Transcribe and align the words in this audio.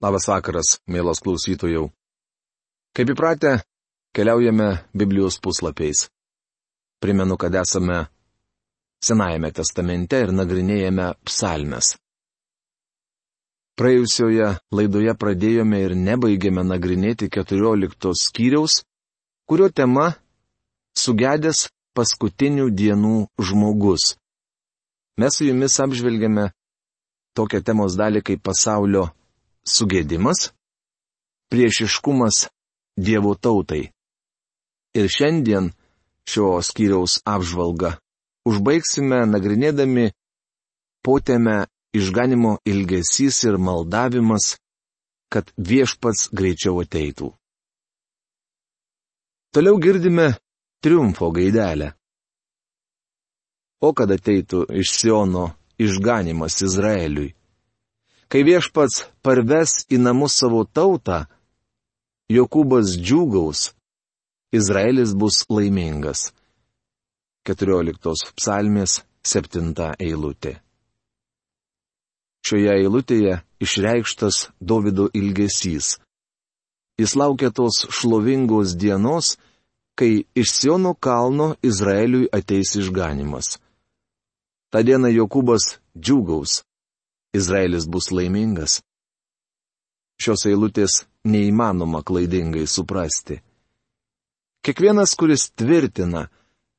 Labas 0.00 0.24
vakaras, 0.30 0.78
mielos 0.88 1.18
klausytojų. 1.20 1.90
Kaip 2.96 3.10
įpratę, 3.12 3.50
keliaujame 4.16 4.68
Biblijos 4.96 5.36
puslapiais. 5.44 6.06
Primenu, 7.04 7.36
kad 7.36 7.52
esame 7.60 8.06
Senajame 9.04 9.50
testamente 9.52 10.22
ir 10.24 10.32
nagrinėjame 10.32 11.10
psalmes. 11.28 11.94
Praėjusioje 13.76 14.48
laidoje 14.72 15.14
pradėjome 15.20 15.82
ir 15.84 15.94
nebaigėme 15.96 16.64
nagrinėti 16.64 17.28
14 17.36 18.16
skyriaus, 18.24 18.80
kurio 19.44 19.68
tema- 19.68 20.14
sugedęs 21.04 21.68
paskutinių 21.92 22.70
dienų 22.72 23.28
žmogus. 23.36 24.16
Mes 25.20 25.36
su 25.36 25.44
jumis 25.44 25.80
apžvelgėme 25.80 26.52
tokią 27.36 27.64
temos 27.64 28.00
dalį 28.00 28.24
kaip 28.24 28.40
pasaulio 28.42 29.10
sugėdimas, 29.66 30.50
priešiškumas 31.50 32.48
Dievo 33.00 33.34
tautai. 33.34 33.90
Ir 34.98 35.06
šiandien 35.08 35.70
šio 36.28 36.58
skyriaus 36.66 37.20
apžvalgą 37.24 37.94
užbaigsime 38.50 39.22
nagrinėdami 39.30 40.10
potėme 41.06 41.56
išganimo 41.96 42.58
ilgesys 42.66 43.44
ir 43.48 43.56
maldavimas, 43.58 44.56
kad 45.32 45.50
viešpats 45.56 46.28
greičiau 46.34 46.82
ateitų. 46.82 47.30
Toliau 49.54 49.78
girdime 49.82 50.28
triumfo 50.82 51.30
gaidelę. 51.34 51.92
O 53.80 53.94
kad 53.96 54.10
ateitų 54.12 54.66
iš 54.82 54.92
Siono 54.92 55.46
išganimas 55.80 56.60
Izraeliui. 56.62 57.32
Kai 58.30 58.44
viešpats 58.46 59.08
parves 59.26 59.72
į 59.90 59.98
namus 59.98 60.36
savo 60.38 60.62
tautą, 60.62 61.24
Jokūbas 62.30 62.92
džiūgaus, 62.94 63.72
Izraelis 64.54 65.16
bus 65.18 65.40
laimingas. 65.50 66.28
14 67.42 68.30
psalmės 68.38 69.00
7 69.26 69.74
eilutė. 69.98 70.60
Šioje 72.46 72.70
eilutėje 72.84 73.34
išreikštas 73.66 74.38
Davido 74.62 75.08
ilgesys. 75.10 75.98
Jis 77.02 77.16
laukia 77.18 77.50
tos 77.50 77.82
šlovingos 77.90 78.78
dienos, 78.78 79.34
kai 79.98 80.22
iš 80.38 80.54
Siono 80.54 80.94
kalno 80.94 81.56
Izraeliui 81.66 82.30
ateis 82.30 82.76
išganimas. 82.78 83.58
Ta 84.70 84.86
diena 84.86 85.10
Jokūbas 85.10 85.80
džiūgaus. 85.98 86.60
Izraelis 87.36 87.86
bus 87.86 88.10
laimingas. 88.10 88.80
Šios 90.20 90.44
eilutės 90.50 91.04
neįmanoma 91.24 92.02
klaidingai 92.04 92.66
suprasti. 92.66 93.38
Kiekvienas, 94.64 95.14
kuris 95.16 95.48
tvirtina, 95.56 96.26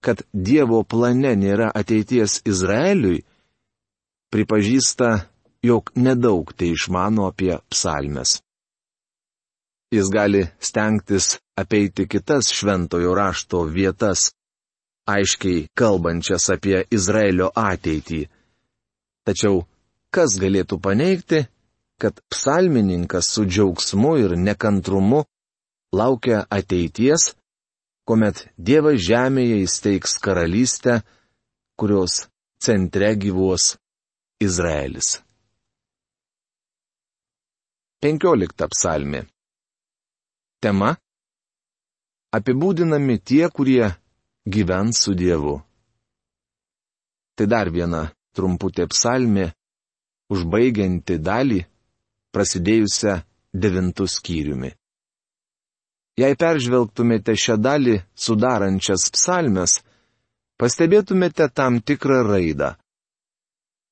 kad 0.05 0.21
Dievo 0.33 0.83
plane 0.83 1.33
nėra 1.37 1.71
ateities 1.73 2.41
Izraeliui, 2.45 3.23
pripažįsta, 4.33 5.09
jog 5.65 5.91
nedaug 5.95 6.53
tai 6.57 6.73
išmano 6.75 7.25
apie 7.29 7.55
psalmes. 7.69 8.41
Jis 9.91 10.09
gali 10.13 10.45
stengtis 10.59 11.37
apeiti 11.57 12.07
kitas 12.07 12.51
šventojo 12.53 13.15
rašto 13.15 13.63
vietas, 13.65 14.31
aiškiai 15.09 15.67
kalbančias 15.75 16.47
apie 16.53 16.85
Izraelio 16.93 17.49
ateitį. 17.55 18.21
Tačiau 19.27 19.65
kas 20.15 20.35
galėtų 20.41 20.79
paneigti, 20.83 21.45
kad 22.01 22.19
psalmininkas 22.33 23.29
su 23.33 23.45
džiaugsmu 23.45 24.15
ir 24.23 24.35
nekantrumu 24.37 25.23
laukia 25.95 26.43
ateities, 26.49 27.31
kuomet 28.07 28.47
Dievas 28.57 28.99
žemėje 29.07 29.61
įsteigs 29.65 30.17
karalystę, 30.23 31.01
kurios 31.79 32.25
centre 32.61 33.13
gyvuos 33.15 33.75
Izraelis. 34.41 35.19
15 38.01 38.67
psalmi. 38.73 39.21
Tema. 40.61 40.95
Apibūdinami 42.33 43.19
tie, 43.21 43.45
kurie 43.53 43.91
gyvens 44.47 45.03
su 45.03 45.13
Dievu. 45.13 45.59
Tai 47.35 47.45
dar 47.53 47.69
viena 47.69 48.07
trumputė 48.33 48.87
psalmė, 48.89 49.51
užbaigianti 50.31 51.17
dalį, 51.19 51.61
prasidėjusią 52.31 53.17
devintų 53.53 54.07
skyriumi. 54.07 54.71
Jei 56.19 56.35
peržvelgtumėte 56.35 57.35
šią 57.39 57.57
dalį 57.59 57.95
sudarančias 58.15 59.07
psalmes, 59.15 59.79
pastebėtumėte 60.59 61.47
tam 61.55 61.79
tikrą 61.81 62.21
raidą. 62.27 62.75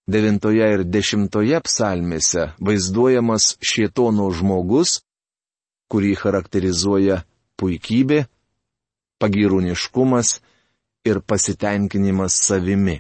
Devintoje 0.09 0.67
ir 0.73 0.83
dešimtoje 0.83 1.59
psalmėse 1.67 2.49
vaizduojamas 2.65 3.55
šietono 3.61 4.29
žmogus, 4.33 4.99
kurį 5.89 6.15
charakterizuoja 6.21 7.21
puikybė, 7.61 8.23
pagirūniškumas 9.21 10.39
ir 11.09 11.21
pasitenkinimas 11.21 12.39
savimi. 12.47 12.99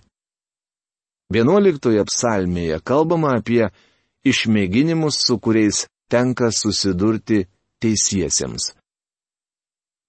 Vienuoliktoje 1.29 2.01
psalmėje 2.09 2.79
kalbama 2.81 3.35
apie 3.37 3.67
išmėginimus, 4.25 5.19
su 5.21 5.37
kuriais 5.37 5.85
tenka 6.09 6.49
susidurti 6.49 7.43
teisiesiems. 7.81 8.73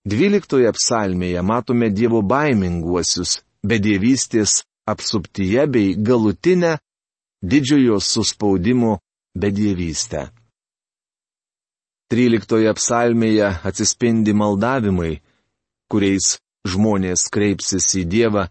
Dvyliktoje 0.08 0.70
psalmėje 0.72 1.42
matome 1.44 1.90
dievo 1.92 2.22
baiminguosius, 2.24 3.42
bedėvystės 3.60 4.62
apsuptyje 4.88 5.66
bei 5.68 5.90
galutinę 5.94 6.78
didžiojo 7.44 7.98
suspaudimo 8.00 8.96
bedėvystę. 9.36 10.30
Tryliktoje 12.10 12.72
psalmėje 12.74 13.50
atsispindi 13.68 14.32
maldavimai, 14.34 15.20
kuriais 15.92 16.38
žmonės 16.66 17.28
kreipsis 17.30 17.86
į 18.00 18.06
Dievą 18.08 18.46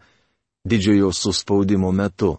didžiojo 0.69 1.09
suspaudimo 1.11 1.91
metu. 1.91 2.37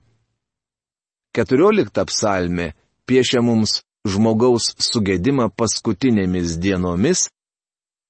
Keturiolikta 1.37 2.05
psalmė 2.09 2.73
piešia 3.07 3.43
mums 3.45 3.81
žmogaus 4.09 4.73
sugėdimą 4.83 5.51
paskutinėmis 5.55 6.57
dienomis, 6.63 7.29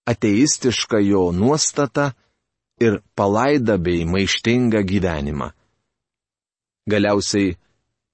ateistišką 0.09 1.01
jo 1.05 1.29
nuostatą 1.33 2.11
ir 2.81 3.01
palaidą 3.15 3.77
bei 3.79 4.07
maištingą 4.09 4.83
gyvenimą. 4.89 5.51
Galiausiai 6.91 7.57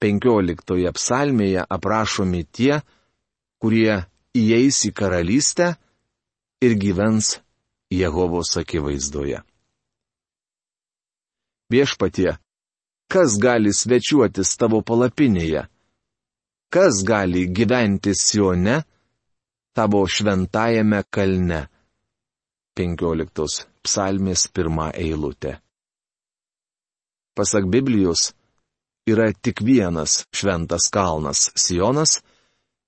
penkioliktoje 0.01 0.91
psalmėje 0.97 1.63
aprašomi 1.63 2.43
tie, 2.51 2.81
kurie 3.61 4.03
įeis 4.37 4.83
į 4.89 4.91
karalystę 4.93 5.71
ir 6.61 6.75
gyvens 6.77 7.37
Jehovos 7.93 8.57
akivaizdoje. 8.59 9.39
Viešpatie, 11.71 12.35
Kas 13.07 13.37
gali 13.39 13.71
svečiuotis 13.71 14.57
tavo 14.59 14.81
palapinėje? 14.83 15.61
Kas 16.67 16.99
gali 17.07 17.45
gyventi 17.55 18.11
Sione, 18.11 18.81
tavo 19.71 20.01
šventajame 20.11 20.99
kalne? 21.07 21.61
15 22.75 23.63
psalmės 23.87 24.43
pirmą 24.51 24.89
eilutę. 24.91 25.55
Pasak 27.33 27.71
Biblijos, 27.71 28.33
yra 29.07 29.31
tik 29.31 29.63
vienas 29.63 30.25
šventas 30.35 30.91
kalnas- 30.91 31.47
Sionas, 31.63 32.19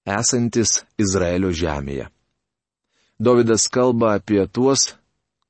esantis 0.04 0.82
Izraelio 1.00 1.56
žemėje. 1.56 2.10
Davidas 3.20 3.72
kalba 3.72 4.18
apie 4.20 4.44
tuos, 4.52 4.90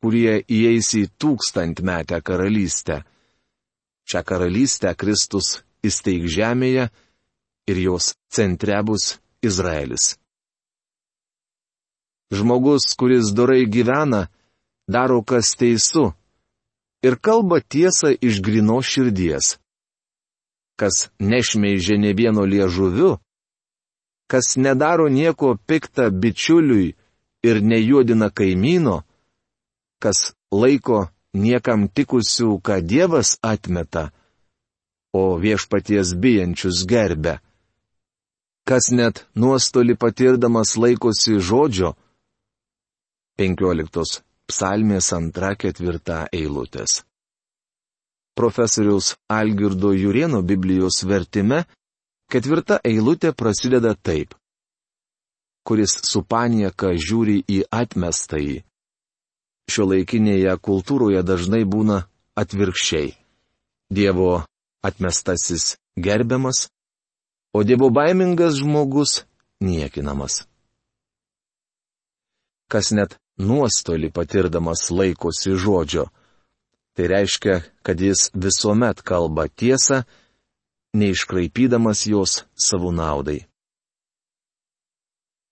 kurie 0.01 0.43
įeis 0.45 0.93
į 0.93 1.07
tūkstantmetę 1.17 2.21
karalystę 2.21 3.01
Šią 4.09 4.23
karalystę 4.25 4.95
Kristus 4.97 5.59
įsteig 5.85 6.25
žemėje 6.25 6.87
ir 7.69 7.77
jos 7.77 8.15
centre 8.33 8.79
bus 8.81 9.19
Izraelis. 9.45 10.15
Žmogus, 12.33 12.93
kuris 12.97 13.29
dorai 13.37 13.65
gyvena, 13.69 14.27
daro 14.89 15.21
kas 15.21 15.53
teisu 15.57 16.09
ir 17.05 17.17
kalba 17.21 17.61
tiesą 17.61 18.09
iš 18.17 18.41
grino 18.45 18.79
širdies. 18.81 19.57
Kas 20.79 21.09
nešmeižė 21.19 21.99
ne 22.01 22.13
vieno 22.17 22.45
liežuviu, 22.49 23.17
kas 24.31 24.55
nedaro 24.57 25.05
nieko 25.09 25.53
piktą 25.67 26.09
bičiuliui 26.09 26.95
ir 27.45 27.61
nejuodina 27.61 28.29
kaimyno, 28.33 29.03
kas 30.01 30.33
laiko 30.49 31.09
niekam 31.39 31.87
tikusių, 31.87 32.59
ką 32.65 32.79
Dievas 32.85 33.37
atmeta, 33.41 34.09
o 35.13 35.37
viešpaties 35.41 36.13
bijančius 36.21 36.85
gerbė. 36.89 37.39
Kas 38.67 38.91
net 38.93 39.25
nuostoli 39.33 39.95
patirdamas 39.97 40.75
laikosi 40.77 41.39
žodžio. 41.41 41.95
15. 43.39 44.21
Psalmės 44.49 45.13
antra 45.13 45.55
ketvirta 45.55 46.25
eilutės. 46.33 47.01
Profesoriaus 48.37 49.15
Algirdo 49.29 49.91
Jurieno 49.93 50.41
Biblijos 50.41 51.01
vertime 51.03 51.63
ketvirta 52.31 52.79
eilutė 52.85 53.33
prasideda 53.33 53.95
taip. 53.95 54.35
Kuris 55.65 55.97
su 56.07 56.21
panieka 56.23 56.93
žiūri 56.95 57.41
į 57.45 57.63
atmestąjį. 57.81 58.61
Šio 59.69 59.85
laikinėje 59.91 60.55
kultūroje 60.65 61.21
dažnai 61.23 61.61
būna 61.65 62.03
atvirkščiai. 62.39 63.13
Dievo 63.93 64.43
atmestasis 64.85 65.75
gerbiamas, 65.97 66.67
o 67.53 67.63
dievo 67.63 67.89
baimingas 67.93 68.57
žmogus 68.61 69.23
niekinamas. 69.61 70.45
Kas 72.69 72.91
net 72.93 73.17
nuostolį 73.39 74.11
patirdamas 74.13 74.89
laikosi 74.91 75.55
žodžio. 75.57 76.09
Tai 76.93 77.05
reiškia, 77.07 77.61
kad 77.81 78.01
jis 78.01 78.29
visuomet 78.35 79.01
kalba 79.01 79.47
tiesą, 79.47 80.03
neiškraipydamas 80.93 82.05
jos 82.09 82.43
savo 82.59 82.91
naudai. 82.91 83.48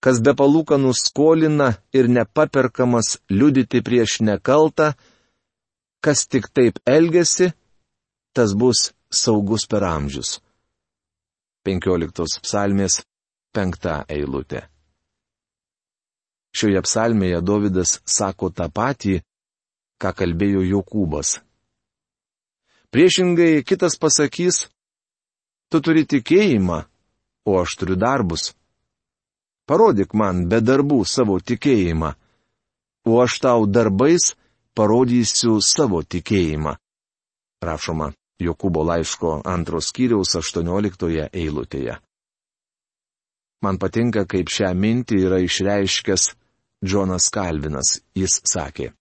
Kas 0.03 0.19
be 0.21 0.33
palūkanų 0.37 0.91
skolina 0.93 1.71
ir 1.97 2.09
nepaperkamas 2.11 3.17
liudyti 3.33 3.81
prieš 3.81 4.19
nekaltą, 4.21 4.91
kas 6.05 6.27
tik 6.29 6.51
taip 6.53 6.77
elgesi, 6.85 7.49
tas 8.33 8.53
bus 8.53 8.91
saugus 9.09 9.65
per 9.65 9.83
amžius. 9.87 10.37
15 11.65 12.43
psalmės 12.45 13.01
5 13.57 13.87
eilutė. 14.13 14.67
Šioje 16.57 16.81
psalmėje 16.85 17.41
Davidas 17.45 17.97
sako 18.05 18.49
tą 18.53 18.69
patį, 18.73 19.17
ką 20.01 20.13
kalbėjo 20.13 20.63
Jokūbas. 20.65 21.39
Priešingai 22.93 23.65
kitas 23.67 23.97
pasakys, 23.99 24.67
tu 25.69 25.81
turi 25.83 26.05
tikėjimą, 26.07 26.79
o 27.49 27.57
aš 27.61 27.75
turiu 27.81 27.97
darbus. 27.99 28.53
Parodyk 29.67 30.13
man 30.15 30.45
be 30.49 30.61
darbų 30.63 31.01
savo 31.05 31.37
tikėjimą, 31.43 32.13
o 33.07 33.19
aš 33.23 33.39
tau 33.43 33.65
darbais 33.67 34.31
parodysiu 34.77 35.59
savo 35.61 36.03
tikėjimą. 36.03 36.77
Rašoma 37.63 38.11
Jokūbo 38.39 38.83
laiško 38.85 39.41
antros 39.49 39.89
kiriaus 39.91 40.35
18 40.37 41.29
eilutėje. 41.33 41.97
Man 43.65 43.79
patinka, 43.81 44.27
kaip 44.29 44.51
šią 44.53 44.69
mintį 44.77 45.23
yra 45.25 45.39
išreiškęs 45.41 46.27
Džonas 46.85 47.31
Kalvinas. 47.33 47.97
Jis 48.13 48.37
sakė. 48.45 48.91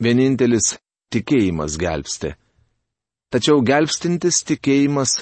Vienintelis 0.00 0.78
tikėjimas 1.12 1.76
gelbsti. 1.76 2.32
Tačiau 3.28 3.60
gelbstintis 3.60 4.40
tikėjimas 4.48 5.18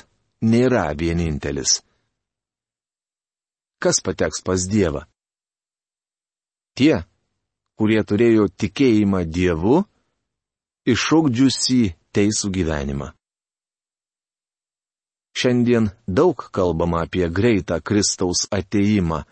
nėra 0.46 0.93
vienintelis. 0.94 1.81
Kas 3.87 4.00
pateks 4.03 4.43
pas 4.43 4.65
Dievą? 4.67 5.05
Tie, 6.75 7.05
kurie 7.79 8.00
turėjo 8.03 8.49
tikėjimą 8.50 9.21
Dievu, 9.31 9.77
iššūkdžiusi 10.91 11.79
teisų 12.19 12.50
gyvenimą. 12.56 13.12
Šiandien 15.38 15.87
daug 16.19 16.49
kalbama 16.59 17.05
apie 17.06 17.31
greitą 17.31 17.79
Kristaus 17.79 18.49
ateimą, 18.59 19.23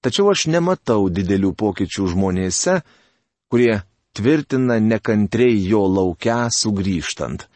tačiau 0.00 0.32
aš 0.32 0.46
nematau 0.48 1.10
didelių 1.12 1.52
pokyčių 1.52 2.08
žmonėse, 2.14 2.80
kurie 3.52 3.82
tvirtina 4.16 4.80
nekantriai 4.80 5.60
jo 5.60 5.84
laukia 5.92 6.46
sugrįžtant. 6.48 7.50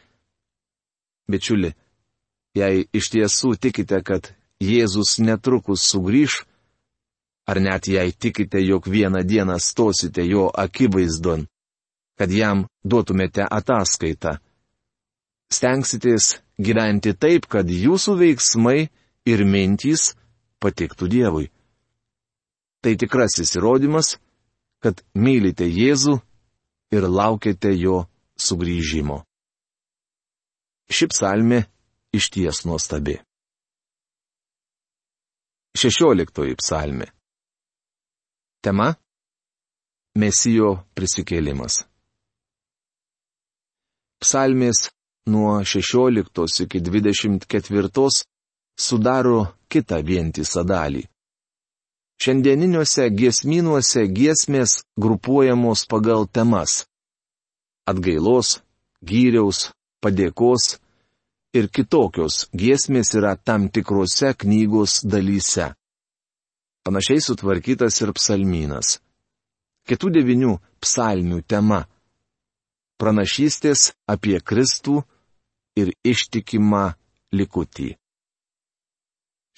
Bičiuli, 1.25 1.73
jei 2.61 2.85
iš 2.93 3.15
tiesų 3.17 3.57
tikite, 3.65 4.05
kad 4.05 4.35
Jėzus 4.59 5.19
netrukus 5.23 5.85
sugrįž, 5.87 6.43
ar 7.49 7.61
net 7.63 7.87
jei 7.89 8.13
tikite, 8.13 8.61
jog 8.61 8.89
vieną 8.91 9.23
dieną 9.23 9.59
stosite 9.63 10.25
jo 10.27 10.49
akivaizdon, 10.51 11.47
kad 12.19 12.31
jam 12.35 12.67
duotumėte 12.85 13.47
ataskaitą, 13.47 14.39
stengsitės 15.53 16.41
gyventi 16.59 17.15
taip, 17.15 17.47
kad 17.47 17.71
jūsų 17.71 18.17
veiksmai 18.19 18.89
ir 19.29 19.45
mintys 19.45 20.15
patiktų 20.59 21.09
Dievui. 21.09 21.47
Tai 22.83 22.95
tikrasis 22.99 23.55
įrodymas, 23.59 24.17
kad 24.83 25.03
mylite 25.15 25.67
Jėzų 25.67 26.19
ir 26.95 27.07
laukiate 27.07 27.73
jo 27.75 28.05
sugrįžimo. 28.39 29.23
Ši 30.89 31.09
psalmė 31.13 31.65
iš 32.15 32.31
ties 32.33 32.65
nuostabi. 32.65 33.19
Šešioliktoji 35.79 36.57
psalmė. 36.59 37.07
Tema- 38.67 38.97
Mesijo 40.23 40.73
prisikėlimas. 40.99 41.85
Psalmės 44.19 44.81
nuo 45.31 45.53
16 45.63 46.65
iki 46.65 46.81
24 46.89 48.11
sudaro 48.87 49.37
kitą 49.71 50.01
vientisą 50.03 50.65
dalį. 50.67 51.05
Šiandieniniuose 52.19 53.07
giesminuose 53.21 54.09
giesmės 54.19 54.81
grupuojamos 54.99 55.87
pagal 55.87 56.27
temas- 56.27 56.89
atgailos, 57.93 58.59
gyriaus, 59.05 59.71
padėkos 60.03 60.81
ir 61.59 61.69
kitokios 61.75 62.47
giesmės 62.55 63.13
yra 63.19 63.35
tam 63.37 63.69
tikrose 63.69 64.33
knygos 64.39 65.03
dalyse. 65.05 65.73
Panašiai 66.87 67.21
sutvarkytas 67.21 68.01
ir 68.05 68.15
psalmynas. 68.17 68.99
Kitų 69.89 70.13
devinių 70.19 70.59
psalmių 70.85 71.43
tema- 71.49 71.85
pranašystės 73.01 73.93
apie 74.07 74.39
Kristų 74.41 75.03
ir 75.77 75.93
ištikimą 76.05 76.95
likutį. 77.33 77.97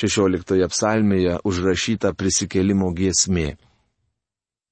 16 0.00 0.69
psalmėje 0.73 1.41
užrašyta 1.44 2.14
prisikėlimo 2.17 2.88
giesmė. 2.97 3.58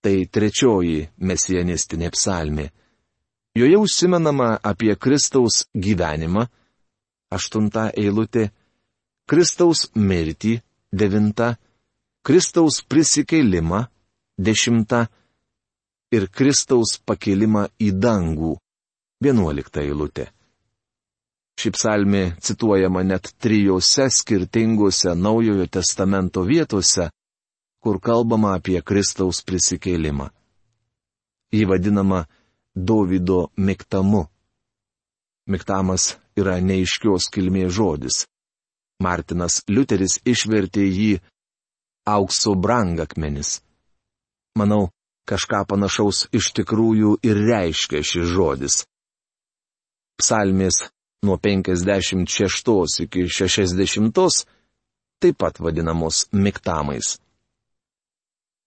Tai 0.00 0.16
trečioji 0.32 1.08
mesianistinė 1.18 2.08
psalmė. 2.14 2.70
Joje 3.58 3.76
užsimenama 3.76 4.58
apie 4.62 4.94
Kristaus 4.96 5.66
gyvenimą, 5.74 6.46
aštunta 7.30 7.88
eilutė, 7.96 8.48
Kristaus 9.28 9.88
mirtį, 9.94 10.58
devinta, 10.92 11.56
Kristaus 12.24 12.80
prisikėlimą, 12.84 13.84
dešimta 14.38 15.04
ir 16.12 16.28
Kristaus 16.32 16.96
pakelimą 17.04 17.68
į 17.80 17.92
dangų, 18.00 18.56
vienuolikta 19.24 19.84
eilutė. 19.84 20.30
Ši 21.58 21.72
psalmė 21.74 22.22
cituojama 22.40 23.02
net 23.02 23.32
trijose 23.42 24.06
skirtingose 24.14 25.14
Naujojo 25.18 25.66
testamento 25.66 26.44
vietose, 26.46 27.08
kur 27.82 27.98
kalbama 28.00 28.54
apie 28.54 28.78
Kristaus 28.82 29.42
prisikėlimą. 29.42 30.28
Ji 31.50 31.64
vadinama 31.66 32.26
Dovido 32.74 33.48
miktamu. 33.56 34.28
Miktamas 35.48 36.14
yra 36.40 36.58
neiškios 36.62 37.28
kilmės 37.34 37.72
žodis. 37.76 38.24
Martinas 39.02 39.60
Liuteris 39.70 40.18
išvertė 40.26 40.84
jį 40.86 41.12
aukso 42.08 42.54
brangakmenis. 42.58 43.58
Manau, 44.58 44.88
kažką 45.30 45.62
panašaus 45.70 46.26
iš 46.34 46.50
tikrųjų 46.58 47.18
ir 47.22 47.42
reiškia 47.50 48.02
šis 48.02 48.26
žodis. 48.32 48.82
Psalmės 50.18 50.88
nuo 51.22 51.38
56 51.38 53.02
iki 53.06 53.28
60 53.30 54.44
taip 55.22 55.38
pat 55.38 55.58
vadinamos 55.62 56.26
miktamais. 56.32 57.18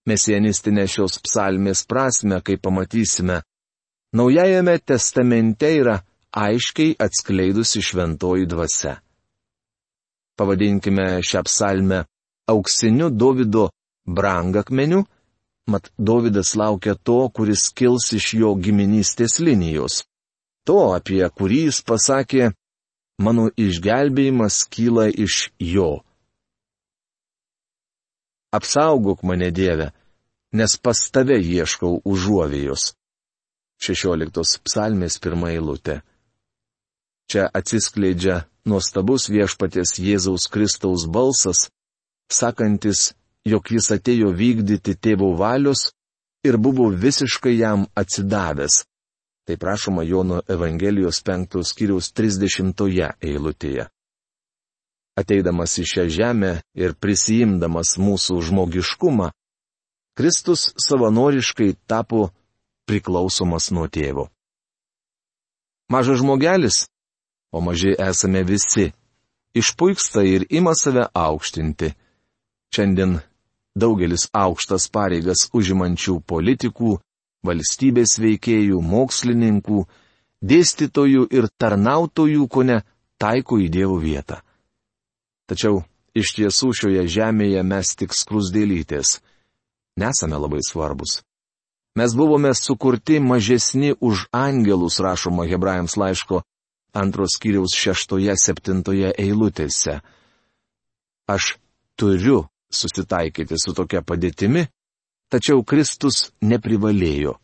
Mesianistinė 0.07 0.87
šios 0.89 1.19
psalmės 1.23 1.83
prasme, 1.87 2.39
kaip 2.41 2.63
pamatysime, 2.63 3.41
Naujajame 4.13 4.79
testamente 4.79 5.69
yra 5.79 6.01
aiškiai 6.31 6.95
atskleidusi 6.99 7.81
šventoji 7.81 8.45
dvasia. 8.45 8.99
Pavadinkime 10.37 11.21
šią 11.23 11.43
psalmę 11.47 12.03
auksiniu 12.49 13.09
Davido 13.09 13.69
brangakmeniu, 14.05 15.03
mat 15.67 15.91
Davidas 15.97 16.55
laukia 16.55 16.95
to, 16.95 17.19
kuris 17.35 17.69
kils 17.75 18.13
iš 18.17 18.33
jo 18.41 18.55
giminystės 18.55 19.39
linijos 19.39 20.01
to, 20.67 20.79
apie 20.95 21.23
kurį 21.37 21.65
jis 21.67 21.81
pasakė, 21.87 22.51
mano 23.21 23.49
išgelbėjimas 23.57 24.63
kyla 24.73 25.07
iš 25.09 25.49
jo. 25.73 26.01
Apsaugok 28.51 29.23
mane 29.23 29.51
Dieve, 29.55 29.91
nes 30.53 30.75
pas 30.83 30.99
tave 31.13 31.39
ieškau 31.39 32.01
užuovėjos. 32.03 32.91
16 33.81 34.59
psalmės 34.67 35.17
pirmą 35.23 35.53
eilutę. 35.55 36.01
Čia 37.31 37.45
atsiskleidžia 37.55 38.41
nuostabus 38.67 39.29
viešpatės 39.31 39.95
Jėzaus 40.03 40.49
Kristaus 40.51 41.05
balsas, 41.07 41.69
sakantis, 42.27 43.13
jog 43.47 43.71
jis 43.71 43.87
atėjo 43.95 44.33
vykdyti 44.35 44.97
tėvo 44.99 45.31
valios 45.39 45.87
ir 46.43 46.59
buvo 46.59 46.89
visiškai 46.91 47.55
jam 47.55 47.87
atsidavęs. 47.95 48.81
Tai 49.47 49.55
prašoma 49.63 50.03
Jono 50.03 50.43
Evangelijos 50.51 51.23
5 51.23 51.63
skyriaus 51.71 52.11
30 52.11 53.15
eilutėje 53.23 53.87
ateidamas 55.21 55.77
į 55.81 55.85
šią 55.91 56.05
žemę 56.11 56.51
ir 56.77 56.95
prisijimdamas 56.99 57.97
mūsų 58.01 58.39
žmogiškumą, 58.47 59.31
Kristus 60.17 60.71
savanoriškai 60.79 61.73
tapo 61.87 62.29
priklausomas 62.89 63.71
nuo 63.71 63.87
tėvo. 63.87 64.27
Mažas 65.91 66.19
žmogelis, 66.21 66.87
o 67.51 67.61
maži 67.61 67.95
esame 67.99 68.43
visi, 68.43 68.91
išpuiksta 69.53 70.23
ir 70.23 70.45
ima 70.49 70.73
save 70.75 71.05
aukštinti. 71.13 71.93
Šiandien 72.75 73.19
daugelis 73.75 74.29
aukštas 74.33 74.87
pareigas 74.91 75.49
užimančių 75.53 76.21
politikų, 76.27 76.97
valstybės 77.43 78.17
veikėjų, 78.23 78.79
mokslininkų, 78.81 79.83
dėstytojų 80.41 81.27
ir 81.31 81.49
tarnautojų 81.59 82.47
ko 82.47 82.63
ne 82.63 82.81
taiko 83.21 83.59
į 83.59 83.67
Dievo 83.69 83.97
vietą. 83.99 84.39
Tačiau 85.49 85.83
iš 86.15 86.35
tiesų 86.37 86.71
šioje 86.77 87.03
žemėje 87.07 87.63
mes 87.63 87.95
tik 87.99 88.15
skrusdėlytės. 88.15 89.19
Nesame 89.99 90.39
labai 90.39 90.61
svarbus. 90.63 91.19
Mes 91.99 92.15
buvome 92.15 92.53
sukurti 92.55 93.19
mažesni 93.19 93.91
už 93.99 94.29
angelus, 94.31 95.01
rašoma 95.03 95.43
Hebrajams 95.43 95.97
laiško 95.99 96.39
antros 96.93 97.37
kiriaus 97.41 97.75
šeštoje 97.77 98.35
septintoje 98.37 99.13
eilutėse. 99.17 99.99
Aš 101.31 101.55
turiu 101.95 102.45
susitaikyti 102.71 103.59
su 103.59 103.73
tokia 103.77 104.01
padėtimi, 104.01 104.67
tačiau 105.31 105.63
Kristus 105.63 106.31
neprivalėjo. 106.41 107.37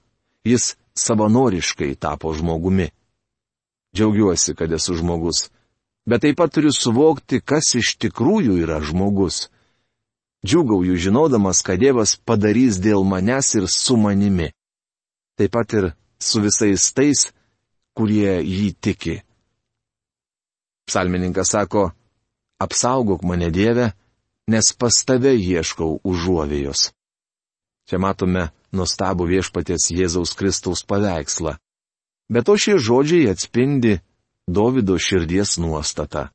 Jis 0.48 0.75
savanoriškai 0.98 1.94
tapo 2.00 2.34
žmogumi. 2.34 2.89
Džiaugiuosi, 3.96 4.56
kad 4.56 4.72
esu 4.75 4.96
žmogus 5.00 5.48
bet 6.08 6.24
taip 6.24 6.38
pat 6.39 6.54
turiu 6.56 6.72
suvokti, 6.72 7.42
kas 7.44 7.75
iš 7.75 7.98
tikrųjų 8.01 8.62
yra 8.63 8.80
žmogus. 8.82 9.50
Džiugauju 10.48 10.96
žinodamas, 10.96 11.62
kad 11.66 11.82
Dievas 11.82 12.16
padarys 12.16 12.80
dėl 12.80 13.04
manęs 13.04 13.56
ir 13.60 13.68
su 13.68 13.98
manimi. 14.00 14.54
Taip 15.38 15.51
pat 15.51 15.74
ir 15.75 15.89
su 16.20 16.42
visais 16.42 16.94
tais, 16.96 17.27
kurie 17.98 18.39
jį 18.39 18.70
tiki. 18.80 19.18
Psalmininkas 20.88 21.51
sako, 21.51 21.91
apsaugok 22.63 23.24
mane 23.27 23.50
Dieve, 23.51 23.91
nes 24.48 24.72
pas 24.79 25.03
tave 25.06 25.34
ieškau 25.36 26.00
užuovėjos. 26.08 26.91
Čia 27.88 28.00
matome 28.00 28.50
nuostabų 28.75 29.27
viešpatės 29.32 29.89
Jėzaus 29.91 30.34
Kristaus 30.39 30.84
paveikslą. 30.88 31.58
Bet 32.32 32.50
o 32.51 32.56
šie 32.60 32.77
žodžiai 32.79 33.29
atspindi 33.32 34.00
Davido 34.48 34.96
širdies 35.00 35.58
nuostata. 35.60 36.29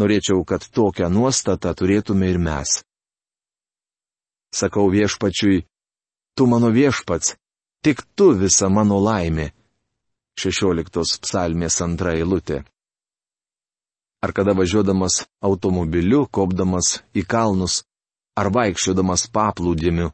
Norėčiau, 0.00 0.44
kad 0.48 0.64
tokią 0.64 1.08
nuostatą 1.12 1.74
turėtume 1.76 2.28
ir 2.32 2.38
mes. 2.40 2.78
Sakau 4.54 4.88
viešpačiui, 4.88 5.66
tu 6.36 6.46
mano 6.48 6.70
viešpats, 6.72 7.34
tik 7.84 8.00
tu 8.16 8.30
visa 8.32 8.70
mano 8.72 9.00
laimė. 9.04 9.50
16 10.40 11.20
psalmės 11.24 11.80
antra 11.84 12.14
eilutė. 12.16 12.62
Ar 14.22 14.32
kada 14.34 14.52
važiuodamas 14.58 15.22
automobiliu, 15.40 16.26
kopdamas 16.26 16.98
į 17.14 17.22
kalnus, 17.22 17.84
ar 18.38 18.50
vaikščiodamas 18.54 19.28
paplūdimiu, 19.34 20.10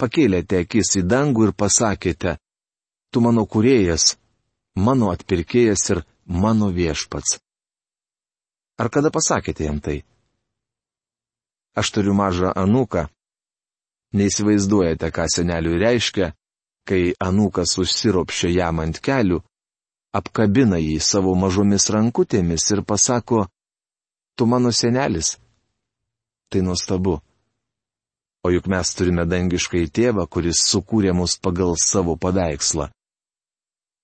pakėlėte 0.00 0.60
akis 0.64 0.96
į 1.00 1.04
dangų 1.08 1.48
ir 1.48 1.54
pasakėte, 1.56 2.36
tu 3.10 3.22
mano 3.24 3.46
kuriejas, 3.46 4.16
mano 4.76 5.08
atpirkėjas 5.14 5.90
ir 5.94 6.04
mano 6.28 6.68
viešpats. 6.74 7.38
Ar 8.78 8.92
kada 8.94 9.10
pasakėte 9.10 9.64
jam 9.64 9.80
tai? 9.80 10.02
Aš 11.78 11.90
turiu 11.94 12.14
mažą 12.14 12.52
anuką. 12.54 13.08
Neįsivaizduojate, 14.18 15.10
ką 15.12 15.26
seneliui 15.28 15.80
reiškia, 15.82 16.32
kai 16.88 17.12
anukas 17.20 17.74
užsiropščia 17.80 18.52
jam 18.54 18.80
ant 18.80 19.00
kelių, 19.04 19.42
apkabina 20.14 20.78
jį 20.80 20.98
savo 21.02 21.34
mažomis 21.34 21.88
rankutėmis 21.92 22.64
ir 22.72 22.82
pasako, 22.84 23.46
tu 24.36 24.46
mano 24.46 24.72
senelis. 24.72 25.36
Tai 26.48 26.62
nuostabu. 26.64 27.18
O 28.44 28.50
juk 28.54 28.68
mes 28.70 28.94
turime 28.94 29.26
dangiškai 29.28 29.88
tėvą, 29.92 30.24
kuris 30.30 30.62
sukūrė 30.70 31.12
mus 31.12 31.36
pagal 31.36 31.74
savo 31.76 32.16
paveikslą. 32.16 32.88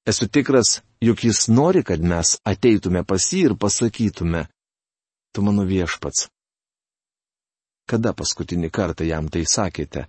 Esu 0.05 0.29
tikras, 0.29 0.83
juk 1.01 1.25
jis 1.25 1.47
nori, 1.49 1.81
kad 1.83 2.03
mes 2.03 2.35
ateitume 2.45 3.05
pas 3.09 3.25
jį 3.33 3.41
ir 3.49 3.55
pasakytume, 3.57 4.43
tu 5.33 5.43
mano 5.47 5.65
viešpats. 5.65 6.29
Kada 7.89 8.13
paskutinį 8.13 8.69
kartą 8.73 9.07
jam 9.09 9.31
tai 9.33 9.45
sakėte? 9.49 10.05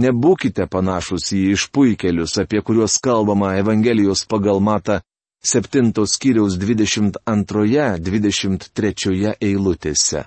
Nebūkite 0.00 0.64
panašus 0.72 1.36
į 1.36 1.52
išpuikelius, 1.52 2.40
apie 2.40 2.64
kuriuos 2.64 2.96
kalbama 3.04 3.60
Evangelijos 3.60 4.24
pagal 4.24 4.64
matą 4.64 5.04
7 5.44 5.92
skyriaus 6.08 6.56
22-23 6.56 9.36
eilutėse. 9.36 10.24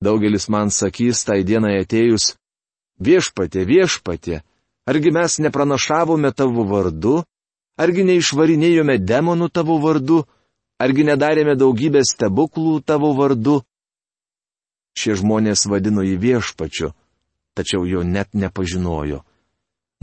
Daugelis 0.00 0.48
man 0.48 0.70
sakys 0.70 1.24
tai 1.26 1.42
dienai 1.44 1.82
atėjus, 1.82 2.38
viešpatė, 3.02 3.66
viešpatė, 3.66 4.42
Argi 4.88 5.10
mes 5.10 5.38
nepranašavome 5.38 6.30
tavo 6.32 6.62
vardu? 6.64 7.18
Argi 7.76 8.06
neišvarinėjome 8.08 8.94
demonų 9.10 9.50
tavo 9.52 9.74
vardu? 9.82 10.22
Argi 10.80 11.04
nedarėme 11.04 11.58
daugybę 11.60 12.00
stebuklų 12.08 12.78
tavo 12.88 13.10
vardu? 13.18 13.58
Šie 14.96 15.18
žmonės 15.20 15.66
vadino 15.68 16.06
jį 16.06 16.14
viešpačiu, 16.22 16.88
tačiau 17.58 17.86
jo 17.86 18.04
net 18.06 18.30
nepažinojo. 18.38 19.24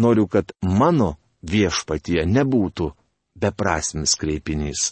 Noriu, 0.04 0.28
kad 0.28 0.52
mano 0.60 1.16
viešpatie 1.40 2.26
nebūtų 2.28 2.92
beprasmis 3.40 4.16
kreipinys. 4.20 4.92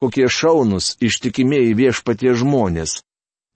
Kokie 0.00 0.28
šaunus 0.30 0.94
ištikimieji 1.02 1.74
viešpatie 1.76 2.32
žmonės. 2.38 3.00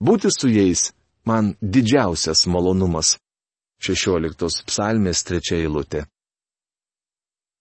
Būti 0.02 0.28
su 0.34 0.50
jais 0.50 0.90
man 1.24 1.54
didžiausias 1.62 2.44
malonumas. 2.50 3.16
16 3.80 4.66
psalmės 4.68 5.22
trečia 5.24 5.60
eilutė. 5.62 6.04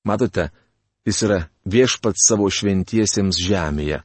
Matote, 0.03 0.49
jis 1.07 1.21
yra 1.27 1.39
viešpats 1.63 2.25
savo 2.27 2.49
šventiesiems 2.51 3.39
žemėje. 3.39 4.01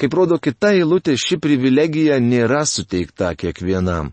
Kaip 0.00 0.14
rodo 0.16 0.38
kita 0.42 0.72
eilutė, 0.76 1.16
ši 1.16 1.38
privilegija 1.40 2.18
nėra 2.20 2.64
suteikta 2.68 3.32
kiekvienam. 3.38 4.12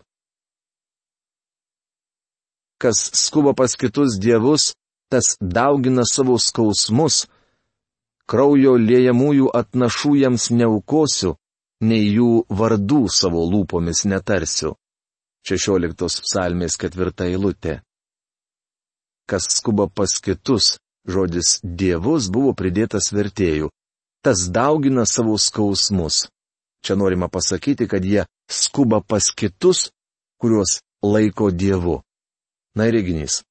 Kas 2.80 3.00
skuba 3.14 3.54
pas 3.54 3.76
kitus 3.76 4.16
dievus, 4.24 4.74
tas 5.12 5.36
daugina 5.42 6.06
savo 6.08 6.38
skausmus. 6.40 7.26
Kraujo 8.30 8.78
liejamųjų 8.78 9.50
atnašų 9.60 10.12
jiems 10.22 10.50
neaukosiu, 10.54 11.34
nei 11.82 12.12
jų 12.14 12.46
vardų 12.50 13.08
savo 13.12 13.44
lūpomis 13.52 14.06
netarsiu. 14.06 14.76
16 15.50 16.24
psalmės 16.26 16.78
ketvirta 16.80 17.26
eilutė. 17.26 17.80
Kas 19.30 19.48
skuba 19.58 19.88
pas 19.88 20.14
kitus, 20.22 20.78
žodis 21.08 21.60
dievus 21.64 22.30
buvo 22.34 22.54
pridėtas 22.54 23.12
vertėjų. 23.14 23.70
Tas 24.24 24.50
daugina 24.52 25.06
savo 25.08 25.38
skausmus. 25.38 26.28
Čia 26.84 26.96
norima 26.96 27.28
pasakyti, 27.28 27.88
kad 27.88 28.06
jie 28.06 28.26
skuba 28.52 29.02
pas 29.02 29.32
kitus, 29.32 29.90
kuriuos 30.40 30.80
laiko 31.04 31.52
dievu. 31.52 32.00
Na 32.80 32.86
ir 32.88 32.96
reginys. 32.96 33.42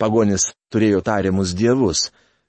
Pagonis 0.00 0.48
turėjo 0.74 1.00
tariamus 1.06 1.52
dievus. 1.54 2.08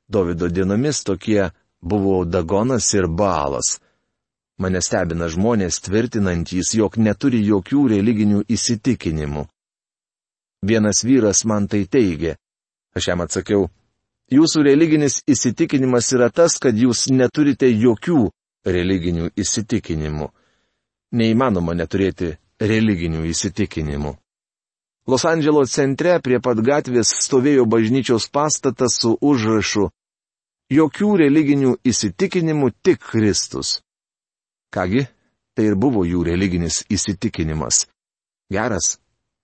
Davido 0.09 0.47
dienomis 0.49 1.03
tokie 1.05 1.51
buvo 1.81 2.23
Dagonas 2.25 2.87
ir 2.97 3.05
Baalas. 3.07 3.77
Mane 4.57 4.81
stebina 4.81 5.27
žmonės 5.29 5.77
tvirtinantys, 5.85 6.73
jog 6.73 6.97
neturi 6.97 7.43
jokių 7.45 7.83
religinių 7.93 8.41
įsitikinimų. 8.49 9.45
Vienas 10.65 11.03
vyras 11.05 11.43
man 11.45 11.67
tai 11.69 11.83
teigė. 11.85 12.33
Aš 12.97 13.11
jam 13.11 13.21
atsakiau, 13.21 13.67
jūsų 14.33 14.65
religinis 14.65 15.21
įsitikinimas 15.29 16.09
yra 16.17 16.31
tas, 16.33 16.57
kad 16.57 16.73
jūs 16.73 17.11
neturite 17.13 17.69
jokių 17.69 18.31
religinių 18.65 19.29
įsitikinimų. 19.37 20.31
neįmanoma 21.11 21.73
neturėti 21.73 22.33
religinių 22.59 23.21
įsitikinimų. 23.29 24.17
Los 25.07 25.23
Andželo 25.23 25.63
centre 25.65 26.17
prie 26.19 26.41
pat 26.43 26.59
gatvės 26.59 27.13
stovėjo 27.23 27.63
bažnyčios 27.71 28.27
pastatas 28.27 28.97
su 28.99 29.13
užrašu 29.23 29.87
Jokių 30.67 31.13
religinių 31.21 31.77
įsitikinimų 31.87 32.73
tik 32.83 32.99
Kristus. 32.99 33.77
Kągi, 34.75 35.05
tai 35.55 35.69
ir 35.69 35.77
buvo 35.79 36.01
jų 36.03 36.25
religinis 36.27 36.81
įsitikinimas. 36.91 37.85
Geras, 38.51 38.97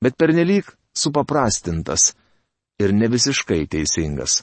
bet 0.03 0.17
pernelyg 0.20 0.67
supaprastintas 0.91 2.10
ir 2.84 2.91
ne 2.91 3.08
visiškai 3.08 3.62
teisingas. 3.72 4.41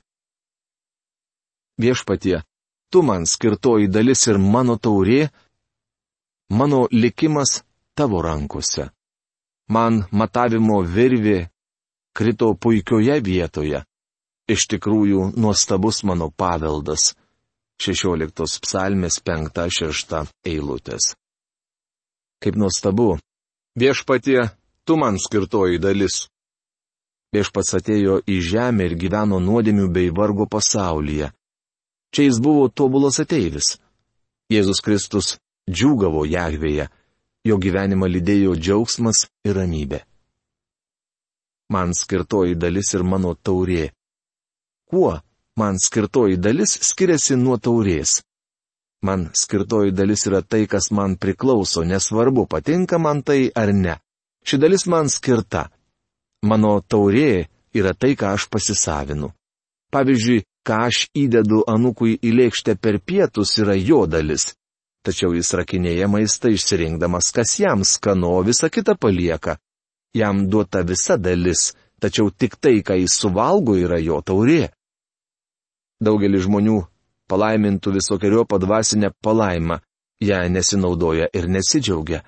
Viešpatie, 1.76 2.40
tu 2.88 3.02
man 3.04 3.28
skirtoji 3.28 3.92
dalis 3.92 4.24
ir 4.32 4.40
mano 4.40 4.78
taurė, 4.80 5.28
mano 6.48 6.86
likimas 6.88 7.60
tavo 7.92 8.24
rankose 8.24 8.88
man 9.70 10.02
matavimo 10.10 10.80
virvė 10.82 11.48
krito 12.16 12.52
puikioje 12.58 13.20
vietoje. 13.22 13.84
Iš 14.50 14.66
tikrųjų, 14.72 15.30
nuostabus 15.38 16.02
mano 16.02 16.30
paveldas. 16.30 17.14
16 17.80 18.60
psalmės 18.66 19.20
5-6 19.24 20.26
eilutės. 20.44 21.14
Kaip 22.42 22.58
nuostabu. 22.58 23.14
Viešpatie, 23.78 24.50
tu 24.84 24.96
man 25.00 25.16
skirtoji 25.22 25.78
dalis. 25.80 26.26
Viešpats 27.32 27.76
atėjo 27.78 28.18
į 28.26 28.40
žemę 28.42 28.90
ir 28.90 28.96
gyveno 28.98 29.38
nuodėmių 29.40 29.86
bei 29.94 30.10
vargo 30.10 30.48
pasaulyje. 30.50 31.30
Čia 32.10 32.26
jis 32.26 32.40
buvo 32.42 32.66
tobulas 32.68 33.20
ateivis. 33.22 33.78
Jėzus 34.50 34.82
Kristus 34.82 35.36
džiūgavo 35.70 36.26
Jahvėje 36.26 36.88
jo 37.44 37.56
gyvenimą 37.60 38.08
lydėjo 38.10 38.54
džiaugsmas 38.56 39.24
ir 39.48 39.56
ramybė. 39.56 40.02
Man 41.72 41.94
skirtoji 41.94 42.56
dalis 42.58 42.92
ir 42.96 43.04
mano 43.06 43.34
taurė. 43.34 43.90
Kuo 44.90 45.12
man 45.60 45.78
skirtoji 45.78 46.36
dalis 46.36 46.76
skiriasi 46.90 47.38
nuo 47.38 47.56
taurės? 47.62 48.20
Man 49.06 49.30
skirtoji 49.32 49.94
dalis 49.96 50.26
yra 50.28 50.42
tai, 50.42 50.66
kas 50.66 50.90
man 50.90 51.16
priklauso, 51.16 51.84
nesvarbu, 51.86 52.44
patinka 52.50 52.98
man 52.98 53.22
tai 53.22 53.48
ar 53.54 53.72
ne. 53.72 53.96
Ši 54.44 54.58
dalis 54.60 54.84
man 54.86 55.08
skirta. 55.08 55.70
Mano 56.44 56.80
taurė 56.82 57.46
yra 57.76 57.94
tai, 57.94 58.16
ką 58.18 58.34
aš 58.34 58.48
pasisavinu. 58.52 59.30
Pavyzdžiui, 59.94 60.44
ką 60.66 60.76
aš 60.90 61.06
įdedu 61.16 61.62
anukui 61.70 62.18
į 62.18 62.34
lėkštę 62.36 62.76
per 62.76 63.00
pietus, 63.00 63.56
yra 63.62 63.78
jo 63.78 64.04
dalis 64.10 64.50
tačiau 65.06 65.34
jis 65.36 65.52
rakinėja 65.58 66.08
maistą 66.10 66.50
išsirinkdamas, 66.54 67.30
kas 67.36 67.56
jam 67.60 67.84
skanu, 67.84 68.32
visa 68.46 68.70
kita 68.72 68.96
palieka. 69.00 69.58
Jam 70.14 70.48
duota 70.50 70.82
visa 70.82 71.16
dalis, 71.16 71.72
tačiau 72.02 72.30
tik 72.30 72.56
tai, 72.60 72.80
ką 72.82 72.98
jis 73.00 73.18
suvalgo, 73.22 73.76
yra 73.78 74.00
jo 74.02 74.20
taurė. 74.26 74.70
Daugelis 76.00 76.46
žmonių 76.46 76.80
palaimintų 77.30 77.94
visokiojo 77.98 78.46
padvasinę 78.50 79.12
palaimą, 79.22 79.78
ją 80.20 80.40
nesinaudoja 80.50 81.30
ir 81.32 81.46
nesidžiaugia. 81.48 82.24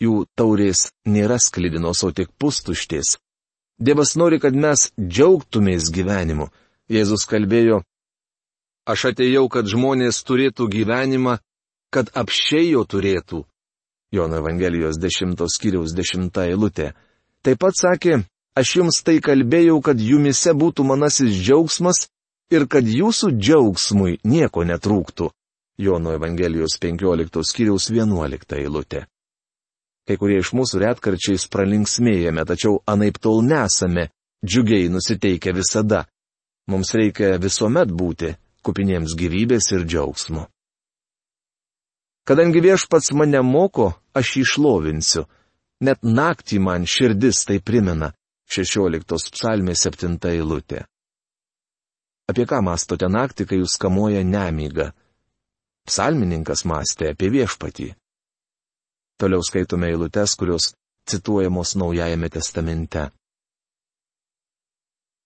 Jų 0.00 0.24
taurės 0.38 0.88
nėra 1.04 1.36
sklidinos, 1.36 2.00
o 2.06 2.10
tik 2.10 2.32
pustuštės. 2.40 3.18
Dievas 3.80 4.16
nori, 4.16 4.40
kad 4.40 4.56
mes 4.56 4.88
džiaugtumės 4.96 5.90
gyvenimu. 5.92 6.48
Jėzus 6.90 7.26
kalbėjo, 7.28 7.82
Aš 8.90 9.10
atėjau, 9.12 9.44
kad 9.52 9.68
žmonės 9.68 10.22
turėtų 10.26 10.66
gyvenimą 10.72 11.36
kad 11.94 12.10
apšiai 12.14 12.70
jo 12.72 12.84
turėtų. 12.84 13.44
Jono 14.10 14.40
Evangelijos 14.42 14.98
10 14.98 15.38
skyriaus 15.46 15.94
10 15.94 16.38
eilutė. 16.46 16.92
Taip 17.42 17.60
pat 17.62 17.76
sakė, 17.78 18.22
aš 18.58 18.76
jums 18.76 19.02
tai 19.06 19.20
kalbėjau, 19.22 19.78
kad 19.82 20.00
jumise 20.00 20.54
būtų 20.54 20.84
manasis 20.86 21.36
džiaugsmas 21.38 22.08
ir 22.50 22.66
kad 22.66 22.86
jūsų 22.86 23.30
džiaugsmui 23.38 24.18
nieko 24.24 24.66
netrūktų. 24.66 25.30
Jono 25.80 26.12
Evangelijos 26.12 26.76
15 26.82 27.44
skyriaus 27.46 27.88
11 27.90 28.58
eilutė. 28.58 29.06
Kai 30.06 30.16
kurie 30.18 30.40
iš 30.42 30.50
mūsų 30.58 30.82
retkarčiais 30.82 31.46
pralinksmėjame, 31.48 32.44
tačiau 32.44 32.80
anaip 32.90 33.20
tol 33.22 33.44
nesame, 33.46 34.10
džiugiai 34.44 34.90
nusiteikę 34.90 35.54
visada. 35.54 36.04
Mums 36.68 36.92
reikia 36.98 37.36
visuomet 37.40 37.92
būti 37.94 38.34
kupiniems 38.66 39.14
gyvybės 39.16 39.70
ir 39.76 39.86
džiaugsmo. 39.86 40.48
Kadangi 42.30 42.60
viešpats 42.62 43.10
mane 43.18 43.40
moko, 43.42 43.88
aš 44.14 44.28
jį 44.38 44.40
šlovinsiu. 44.46 45.24
Net 45.82 45.98
naktį 46.06 46.60
man 46.62 46.84
širdis 46.86 47.40
tai 47.42 47.56
primena. 47.58 48.12
16 48.54 49.32
psalmė 49.34 49.72
7 49.74 50.12
eilutė. 50.30 50.84
Apie 52.30 52.44
ką 52.46 52.60
mastote 52.62 53.08
naktį, 53.10 53.46
kai 53.50 53.56
jūs 53.58 53.74
kamuoja 53.82 54.20
nemyga? 54.22 54.92
Psalmininkas 55.90 56.62
mąstė 56.70 57.08
apie 57.10 57.32
viešpatį. 57.34 57.88
Toliau 59.18 59.42
skaitome 59.42 59.88
eilutes, 59.90 60.36
kurios 60.38 60.68
cituojamos 61.10 61.74
Naujajame 61.82 62.30
testamente. 62.30 63.08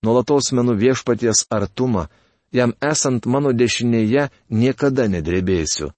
Nuolatos 0.01 0.49
menu 0.57 0.73
viešpaties 0.73 1.45
artumą, 1.53 2.07
jam 2.49 2.73
esant 2.81 3.29
mano 3.29 3.53
dešinėje 3.53 4.31
niekada 4.49 5.05
nedrebėsiu 5.17 5.93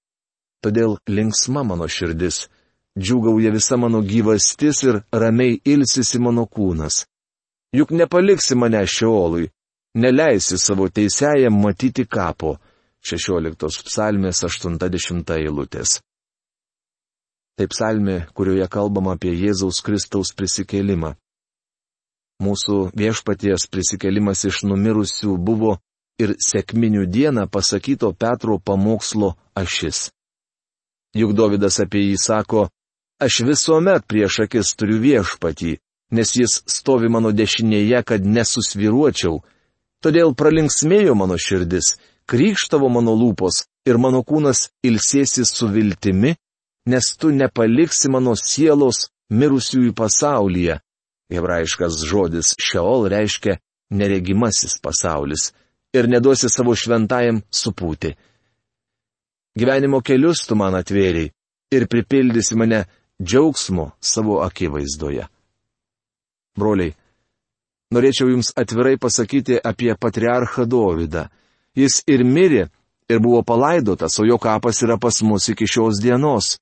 todėl 0.67 0.99
linksma 1.07 1.63
mano 1.63 1.87
širdis, 1.87 2.47
džiugauja 2.99 3.53
visa 3.55 3.79
mano 3.79 4.03
gyvastis 4.03 4.83
ir 4.89 5.03
ramiai 5.13 5.61
ilsisi 5.65 6.19
mano 6.19 6.47
kūnas. 6.47 7.05
Juk 7.77 7.93
nepaliksi 7.95 8.57
mane 8.59 8.83
šiolui, 8.87 9.51
neleisi 9.95 10.59
savo 10.59 10.89
teisėjam 10.89 11.61
matyti 11.63 12.07
kapo. 12.07 12.57
16 13.07 13.85
psalmės 13.87 14.43
80 14.43 15.31
eilutės. 15.37 16.01
Tai 17.57 17.67
psalmė, 17.71 18.17
kurioje 18.35 18.67
kalbama 18.69 19.15
apie 19.15 19.31
Jėzaus 19.31 19.79
Kristaus 19.87 20.33
prisikėlimą. 20.35 21.13
Mūsų 22.43 22.81
viešpaties 22.99 23.69
prisikėlimas 23.71 24.43
iš 24.51 24.65
numirusių 24.67 25.37
buvo 25.39 25.77
ir 26.21 26.35
sėkminių 26.43 27.07
dieną 27.07 27.47
pasakyto 27.53 28.11
Petro 28.13 28.59
pamokslo 28.59 29.37
ašis. 29.55 30.09
Juk 31.17 31.33
Davidas 31.33 31.79
apie 31.81 32.03
jį 32.11 32.17
sako, 32.21 32.67
aš 33.25 33.41
visuomet 33.49 34.05
prieš 34.11 34.43
akis 34.45 34.75
turiu 34.77 34.99
viešpatį, 35.01 35.77
nes 36.13 36.33
jis 36.37 36.59
stovi 36.69 37.09
mano 37.09 37.33
dešinėje, 37.33 38.03
kad 38.05 38.27
nesusviruočiau. 38.37 39.41
Todėl 40.05 40.35
pralinksmėjo 40.37 41.15
mano 41.17 41.39
širdis, 41.41 41.95
krykštavo 42.29 42.91
mano 42.93 43.15
lūpos 43.17 43.65
ir 43.89 43.97
mano 44.03 44.21
kūnas 44.29 44.67
ilsėsi 44.85 45.47
su 45.49 45.71
viltimi, 45.73 46.35
nes 46.93 47.09
tu 47.17 47.33
nepaliksi 47.33 48.13
mano 48.13 48.37
sielos 48.37 49.07
mirusiųjų 49.33 49.95
pasaulyje. 49.97 50.81
Hebrajiškas 51.33 52.03
žodis 52.07 52.53
šeol 52.63 53.09
reiškia 53.11 53.57
neregimasis 53.91 54.77
pasaulis 54.85 55.51
ir 55.97 56.07
neduosi 56.13 56.51
savo 56.53 56.77
šventajam 56.77 57.41
supūti 57.51 58.13
gyvenimo 59.59 60.03
kelius 60.05 60.45
tu 60.47 60.57
man 60.57 60.77
atvėriai 60.79 61.33
ir 61.73 61.89
pripildysi 61.91 62.57
mane 62.57 62.85
džiaugsmo 63.23 63.91
savo 64.01 64.41
akivaizdoje. 64.45 65.27
Broliai, 66.57 66.95
norėčiau 67.93 68.31
Jums 68.33 68.53
atvirai 68.57 68.97
pasakyti 69.01 69.59
apie 69.61 69.95
patriarchą 70.01 70.65
Dovydą. 70.69 71.27
Jis 71.77 72.01
ir 72.09 72.25
mirė, 72.25 72.69
ir 73.09 73.21
buvo 73.21 73.43
palaidotas, 73.43 74.19
o 74.21 74.25
jo 74.25 74.39
kapas 74.39 74.83
yra 74.83 74.97
pas 74.99 75.23
mus 75.23 75.49
iki 75.53 75.67
šios 75.69 76.01
dienos. 76.03 76.57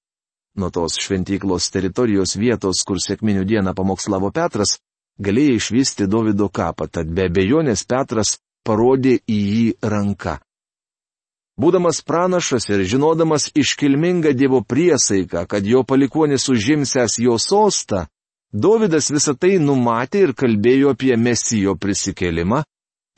Nuo 0.59 0.71
tos 0.71 0.99
šventyklos 1.03 1.71
teritorijos 1.75 2.37
vietos, 2.39 2.83
kur 2.87 2.99
sėkminių 3.03 3.45
dieną 3.47 3.75
pamokslavo 3.75 4.31
Petras, 4.35 4.79
galėjai 5.19 5.59
išvysti 5.59 6.07
Davido 6.11 6.49
kapą, 6.49 6.87
tad 6.87 7.11
be 7.11 7.27
abejonės 7.31 7.87
Petras 7.87 8.37
parodė 8.67 9.19
į 9.27 9.39
jį 9.39 9.65
ranką. 9.83 10.39
Būdamas 11.61 12.01
pranašas 12.03 12.67
ir 12.73 12.83
žinodamas 12.91 13.53
iškilmingą 13.55 14.33
Dievo 14.35 14.65
priesaiką, 14.67 15.47
kad 15.47 15.67
jo 15.67 15.85
palikonis 15.87 16.49
užimsęs 16.51 17.21
jo 17.23 17.39
sostą, 17.39 18.07
Davidas 18.55 19.11
visą 19.11 19.35
tai 19.35 19.59
numatė 19.59 20.21
ir 20.29 20.33
kalbėjo 20.39 20.93
apie 20.95 21.17
Mesijo 21.19 21.75
prisikelimą, 21.75 22.63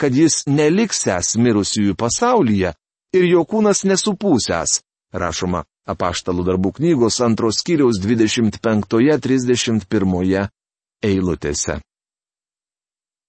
kad 0.00 0.16
jis 0.16 0.48
neliksęs 0.48 1.36
mirusiųjų 1.36 1.92
pasaulyje 1.96 2.72
ir 3.16 3.24
jo 3.28 3.44
kūnas 3.44 3.84
nesupūsęs, 3.84 4.80
rašoma 5.12 5.64
apaštalų 5.88 6.44
darbų 6.48 6.72
knygos 6.78 7.20
antros 7.24 7.62
kiriaus 7.64 7.96
25-31 8.00 10.48
eilutėse. 11.04 11.80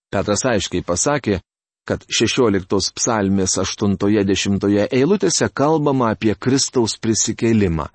Petras 0.08 0.46
aiškiai 0.48 0.84
pasakė, 0.88 1.44
kad 1.88 2.04
16 2.12 2.92
psalmės 2.98 3.56
80 3.62 4.68
eilutėse 4.92 5.48
kalbama 5.54 6.12
apie 6.12 6.36
Kristaus 6.36 6.98
prisikėlimą. 7.00 7.88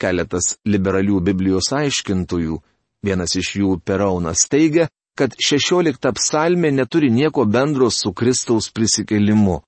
Keletas 0.00 0.56
liberalių 0.64 1.20
Biblijos 1.20 1.68
aiškintojų, 1.76 2.56
vienas 3.04 3.36
iš 3.36 3.52
jų 3.60 3.76
Peraunas 3.84 4.48
teigia, 4.48 4.88
kad 5.14 5.36
16 5.36 6.14
psalmė 6.16 6.72
neturi 6.72 7.12
nieko 7.12 7.44
bendro 7.44 7.90
su 7.90 8.14
Kristaus 8.16 8.70
prisikėlimu. 8.72 9.60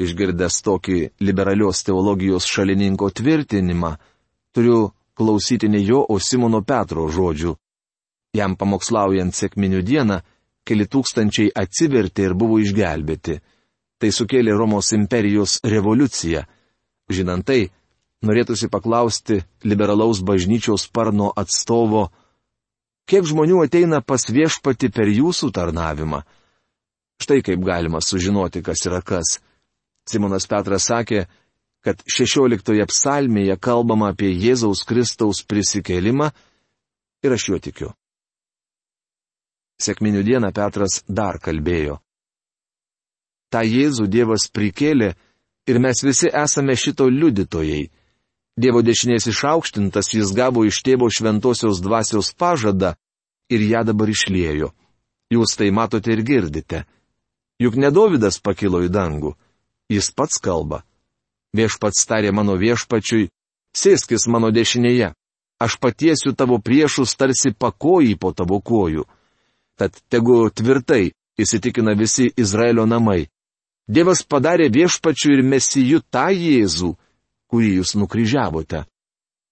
Išgirdęs 0.00 0.62
tokį 0.64 0.98
liberalios 1.20 1.84
teologijos 1.84 2.48
šalininko 2.48 3.10
tvirtinimą, 3.12 3.92
turiu 4.56 4.94
klausyti 5.14 5.68
ne 5.68 5.82
jo, 5.84 6.00
o 6.08 6.16
Simono 6.18 6.62
Petro 6.64 7.04
žodžių. 7.12 7.52
Jam 8.32 8.56
pamokslaujant 8.56 9.36
sėkminių 9.36 9.82
dieną, 9.84 10.22
keli 10.68 10.86
tūkstančiai 10.86 11.52
atsivertė 11.62 12.28
ir 12.28 12.34
buvo 12.38 12.58
išgelbėti. 12.62 13.38
Tai 14.00 14.10
sukėlė 14.10 14.54
Romos 14.58 14.90
imperijos 14.96 15.60
revoliuciją. 15.64 16.42
Žinant 17.12 17.46
tai, 17.46 17.68
norėtųsi 18.26 18.70
paklausti 18.70 19.42
liberalaus 19.66 20.22
bažnyčios 20.26 20.88
sparno 20.88 21.30
atstovo, 21.36 22.08
Kiek 23.08 23.26
žmonių 23.26 23.64
ateina 23.64 24.00
pas 24.00 24.22
viešpati 24.30 24.90
per 24.94 25.10
jūsų 25.10 25.50
tarnavimą? 25.54 26.22
Štai 27.22 27.42
kaip 27.44 27.62
galima 27.66 28.00
sužinoti, 28.02 28.62
kas 28.62 28.86
yra 28.86 29.02
kas. 29.02 29.38
Simonas 30.08 30.46
Petras 30.50 30.86
sakė, 30.90 31.26
kad 31.82 32.02
16 32.06 32.86
psalmėje 32.90 33.58
kalbama 33.62 34.12
apie 34.14 34.30
Jėzaus 34.32 34.84
Kristaus 34.86 35.42
prisikėlimą 35.46 36.30
ir 37.22 37.34
aš 37.34 37.48
juo 37.50 37.58
tikiu. 37.62 37.90
Sėkminių 39.82 40.22
dieną 40.22 40.52
Petras 40.54 41.02
dar 41.08 41.40
kalbėjo. 41.42 41.98
Ta 43.50 43.64
Jėzų 43.66 44.06
Dievas 44.08 44.46
prikėlė 44.48 45.12
ir 45.68 45.80
mes 45.82 46.02
visi 46.06 46.30
esame 46.30 46.76
šito 46.78 47.08
liudytojai. 47.10 47.90
Dievo 48.56 48.82
dešinės 48.84 49.26
išaukštintas 49.32 50.12
jis 50.14 50.32
gavo 50.36 50.64
iš 50.68 50.82
tėvo 50.86 51.08
šventosios 51.10 51.80
dvasios 51.84 52.32
pažadą 52.36 52.94
ir 53.50 53.64
ją 53.64 53.82
dabar 53.88 54.12
išliejo. 54.12 54.72
Jūs 55.32 55.56
tai 55.56 55.70
matote 55.72 56.12
ir 56.12 56.22
girdite. 56.22 56.84
Juk 57.60 57.78
nedovydas 57.80 58.40
pakilo 58.44 58.82
į 58.84 58.90
dangų. 58.92 59.32
Jis 59.92 60.10
pats 60.16 60.40
kalba. 60.40 60.82
Viešpats 61.56 62.06
tarė 62.08 62.32
mano 62.32 62.56
viešpačiui, 62.60 63.28
sėskis 63.76 64.28
mano 64.28 64.52
dešinėje. 64.52 65.12
Aš 65.62 65.76
patiesiu 65.78 66.32
tavo 66.36 66.58
priešus 66.58 67.14
tarsi 67.16 67.52
pakojį 67.52 68.16
po 68.20 68.32
tavo 68.32 68.60
kojų. 68.60 69.04
Tad 69.78 69.96
tegu 70.12 70.50
tvirtai 70.50 71.12
įsitikina 71.40 71.94
visi 71.98 72.32
Izraelio 72.36 72.86
namai. 72.86 73.26
Dievas 73.88 74.22
padarė 74.22 74.70
viešpačių 74.72 75.32
ir 75.36 75.42
mesijų 75.42 76.00
tą 76.12 76.28
Jėzų, 76.30 76.96
kurį 77.50 77.74
jūs 77.80 77.94
nukryžiavote. 77.98 78.84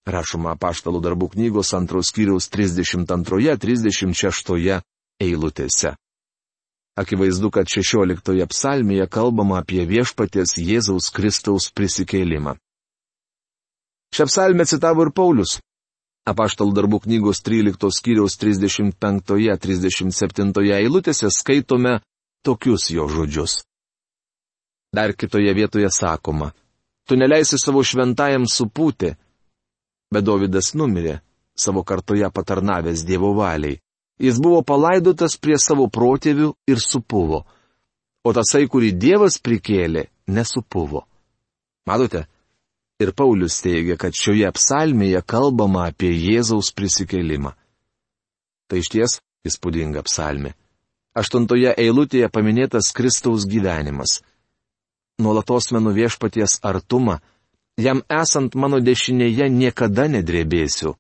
Rašoma 0.09 0.57
paštalų 0.61 1.01
darbų 1.05 1.29
knygos 1.35 1.75
antros 1.77 2.07
skyriaus 2.13 2.49
32-36 2.53 4.81
eilutėse. 5.21 5.97
Akivaizdu, 7.01 7.49
kad 7.55 7.67
16 7.71 8.47
psalmėje 8.51 9.07
kalbama 9.09 9.59
apie 9.61 9.87
viešpaties 9.89 10.51
Jėzaus 10.59 11.11
Kristaus 11.15 11.71
prisikėlimą. 11.73 12.57
Šią 14.11 14.27
psalmę 14.27 14.67
citavo 14.67 15.07
ir 15.07 15.13
Paulius. 15.15 15.61
Apaštalų 16.31 16.73
darbų 16.77 16.99
knygos 17.07 17.39
13 17.43 17.91
skyriaus 17.97 18.35
35-37 18.39 20.77
eilutėse 20.77 21.27
skaitome 21.35 21.95
tokius 22.47 22.85
jo 22.95 23.05
žodžius. 23.11 23.55
Dar 24.95 25.15
kitoje 25.15 25.55
vietoje 25.55 25.91
sakoma, 25.91 26.53
tu 27.07 27.17
neleisi 27.17 27.59
savo 27.59 27.83
šventajam 27.83 28.47
supūti. 28.47 29.17
Bet 30.11 30.25
Davidas 30.27 30.75
numirė, 30.75 31.21
savo 31.55 31.85
kartoje 31.87 32.31
patarnavęs 32.31 33.05
Dievo 33.07 33.35
valiai. 33.35 33.79
Jis 34.21 34.41
buvo 34.43 34.63
palaidotas 34.67 35.39
prie 35.41 35.57
savo 35.59 35.89
protėvių 35.89 36.53
ir 36.69 36.79
supuvo. 36.83 37.47
O 38.27 38.33
tasai, 38.37 38.67
kurį 38.69 38.93
Dievas 38.93 39.39
prikėlė, 39.41 40.11
nesupuvo. 40.29 41.07
Matote? 41.89 42.27
Ir 43.01 43.13
Paulius 43.17 43.61
teigia, 43.65 43.97
kad 43.97 44.13
šioje 44.13 44.51
psalmėje 44.57 45.23
kalbama 45.25 45.87
apie 45.89 46.11
Jėzaus 46.13 46.73
prisikėlimą. 46.77 47.55
Tai 48.69 48.81
iš 48.83 48.91
ties 48.93 49.21
įspūdinga 49.49 50.05
psalmė. 50.05 50.53
Aštuntoje 51.17 51.73
eilutėje 51.81 52.29
paminėtas 52.31 52.93
Kristaus 52.95 53.49
gyvenimas 53.49 54.21
nuolatos 55.21 55.71
menu 55.73 55.93
viešpaties 55.93 56.59
artumą, 56.63 57.19
jam 57.77 58.03
esant 58.23 58.57
mano 58.57 58.81
dešinėje 58.81 59.49
niekada 59.53 60.09
nedrėbėsiu. 60.09 60.97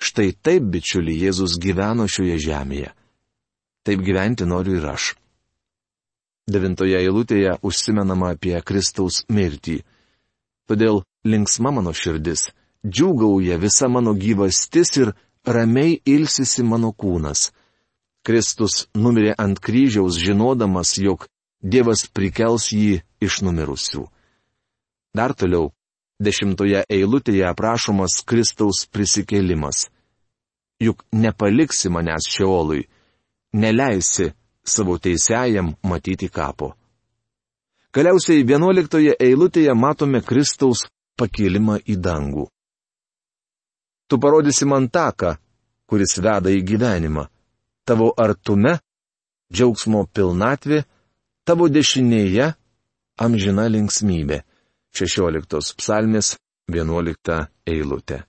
Štai 0.00 0.32
taip, 0.32 0.66
bičiuli, 0.72 1.16
Jėzus 1.24 1.58
gyveno 1.60 2.06
šioje 2.08 2.38
žemėje. 2.46 2.92
Taip 3.84 4.04
gyventi 4.04 4.48
noriu 4.48 4.78
ir 4.80 4.86
aš. 4.94 5.14
Devintoje 6.50 6.98
eilutėje 6.98 7.58
užsimenama 7.62 8.32
apie 8.34 8.56
Kristaus 8.64 9.22
mirtį. 9.28 9.80
Todėl 10.70 11.00
linksma 11.26 11.72
mano 11.74 11.90
širdis, 11.90 12.52
džiūgauja 12.86 13.56
visa 13.58 13.88
mano 13.90 14.14
gyvastis 14.14 14.94
ir 15.00 15.10
ramiai 15.42 15.96
ilsisi 16.06 16.62
mano 16.62 16.92
kūnas. 16.94 17.48
Kristus 18.22 18.86
numirė 18.94 19.34
ant 19.34 19.58
kryžiaus 19.58 20.20
žinodamas, 20.22 20.94
jog 21.02 21.26
Dievas 21.60 22.06
prikels 22.08 22.70
jį 22.72 23.02
iš 23.20 23.42
numirusių. 23.44 24.06
Dar 25.12 25.34
toliau, 25.36 25.72
dešimtoje 26.22 26.86
eilutėje 26.88 27.44
aprašomas 27.50 28.22
Kristaus 28.24 28.86
prisikėlimas. 28.88 29.88
Juk 30.80 31.04
nepaliksi 31.12 31.92
manęs 31.92 32.30
šiolui, 32.32 32.86
neleisi 33.52 34.30
savo 34.64 34.96
teisėjam 34.96 35.74
matyti 35.82 36.30
kapo. 36.32 36.76
Galiausiai 37.90 38.44
vienuoliktoje 38.46 39.16
eilutėje 39.18 39.72
matome 39.74 40.20
Kristaus 40.22 40.84
pakilimą 41.18 41.80
į 41.90 41.96
dangų. 41.98 42.44
Tu 44.06 44.18
parodysi 44.22 44.66
man 44.70 44.86
taką, 44.86 45.32
kuris 45.90 46.14
veda 46.22 46.52
į 46.54 46.60
gyvenimą. 46.68 47.24
Tavo 47.82 48.12
artume, 48.14 48.76
džiaugsmo 49.50 50.04
pilnatvė, 50.14 50.84
tavo 51.42 51.66
dešinėje 51.66 52.52
amžina 53.18 53.66
linksmybė. 53.66 54.44
16 54.94 55.74
psalmės 55.78 56.36
11 56.70 57.40
eilutė. 57.66 58.20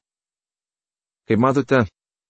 Kaip 1.30 1.41
matote, 1.41 1.84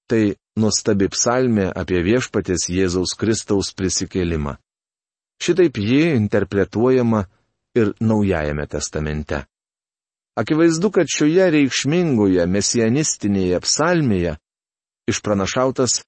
tai 0.08 0.36
nuostabi 0.60 1.08
psalmė 1.12 1.70
apie 1.76 2.04
viešpatės 2.04 2.68
Jėzaus 2.72 3.16
Kristaus 3.20 3.72
prisikėlimą. 3.76 4.58
Šitaip 5.42 5.78
ji 5.78 6.16
interpretuojama 6.16 7.26
ir 7.76 7.94
Naujajame 8.00 8.68
testamente. 8.68 9.44
Akivaizdu, 10.38 10.92
kad 10.92 11.10
šioje 11.10 11.50
reikšmingoje 11.52 12.46
mesianistinėje 12.48 13.60
psalmėje 13.66 14.38
išpranašautas 15.12 16.02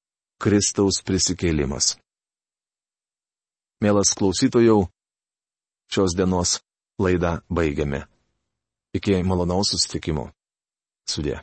Kristaus 0.44 1.02
prisikėlimas. 1.04 1.98
Mielas 3.84 4.14
klausytojau, 4.16 4.86
šios 5.92 6.16
dienos 6.16 6.62
laidą 7.02 7.40
baigiame. 7.50 8.06
Iki 8.96 9.24
malonaus 9.28 9.74
susitikimo. 9.74 10.30
Sudė. 11.10 11.42